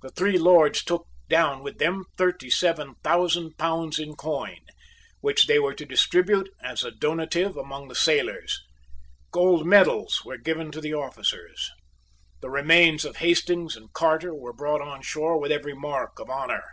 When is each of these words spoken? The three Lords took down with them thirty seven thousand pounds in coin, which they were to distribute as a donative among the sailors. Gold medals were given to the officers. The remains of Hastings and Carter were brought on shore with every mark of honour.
The 0.00 0.08
three 0.08 0.38
Lords 0.38 0.82
took 0.82 1.04
down 1.28 1.62
with 1.62 1.76
them 1.76 2.06
thirty 2.16 2.48
seven 2.48 2.94
thousand 3.04 3.58
pounds 3.58 3.98
in 3.98 4.14
coin, 4.14 4.60
which 5.20 5.46
they 5.46 5.58
were 5.58 5.74
to 5.74 5.84
distribute 5.84 6.48
as 6.62 6.82
a 6.82 6.90
donative 6.90 7.54
among 7.54 7.88
the 7.88 7.94
sailors. 7.94 8.62
Gold 9.30 9.66
medals 9.66 10.22
were 10.24 10.38
given 10.38 10.72
to 10.72 10.80
the 10.80 10.94
officers. 10.94 11.68
The 12.40 12.48
remains 12.48 13.04
of 13.04 13.16
Hastings 13.16 13.76
and 13.76 13.92
Carter 13.92 14.34
were 14.34 14.54
brought 14.54 14.80
on 14.80 15.02
shore 15.02 15.38
with 15.38 15.52
every 15.52 15.74
mark 15.74 16.18
of 16.18 16.30
honour. 16.30 16.64